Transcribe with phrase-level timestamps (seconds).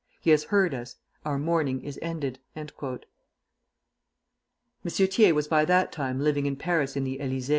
[0.19, 2.65] "He has heard us; our mourning is ended!" M.
[4.83, 7.49] Thiers was by that time living in Paris in the Élysée.